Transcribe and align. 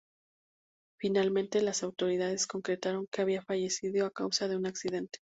Finalmente, 0.99 1.61
las 1.61 1.83
autoridades 1.83 2.47
concretaron 2.47 3.05
que 3.11 3.21
había 3.21 3.43
fallecido 3.43 4.07
a 4.07 4.11
causa 4.11 4.47
de 4.47 4.57
un 4.57 4.65
accidente. 4.65 5.19